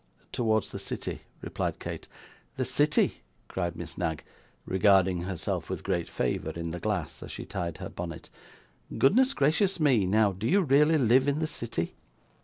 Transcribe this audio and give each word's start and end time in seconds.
'Towards 0.31 0.71
the 0.71 0.79
city,' 0.79 1.21
replied 1.41 1.77
Kate. 1.77 2.07
'The 2.57 2.65
city!' 2.65 3.17
cried 3.47 3.75
Miss 3.75 3.99
Knag, 3.99 4.23
regarding 4.65 5.21
herself 5.21 5.69
with 5.69 5.83
great 5.83 6.09
favour 6.09 6.49
in 6.49 6.71
the 6.71 6.79
glass 6.79 7.21
as 7.21 7.31
she 7.31 7.45
tied 7.45 7.77
her 7.77 7.87
bonnet. 7.89 8.31
'Goodness 8.97 9.35
gracious 9.35 9.79
me! 9.79 10.07
now 10.07 10.31
do 10.31 10.47
you 10.47 10.61
really 10.61 10.97
live 10.97 11.27
in 11.27 11.37
the 11.37 11.45
city? 11.45 11.93